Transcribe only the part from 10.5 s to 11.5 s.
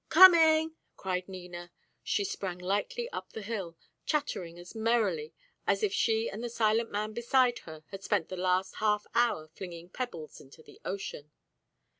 the ocean.